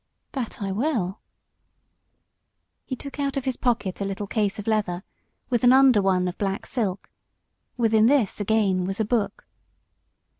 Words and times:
"That 0.31 0.63
I 0.63 0.71
will." 0.71 1.19
He 2.85 2.95
took 2.95 3.19
out 3.19 3.37
of 3.37 3.45
his 3.45 3.55
pocket 3.55 4.01
a 4.01 4.03
little 4.03 4.25
case 4.25 4.57
of 4.57 4.65
leather, 4.65 5.03
with 5.51 5.63
an 5.63 5.71
under 5.71 6.01
one 6.01 6.27
of 6.27 6.39
black 6.39 6.65
silk; 6.65 7.11
within 7.77 8.07
this, 8.07 8.39
again, 8.41 8.85
was 8.85 8.99
a 8.99 9.05
book. 9.05 9.45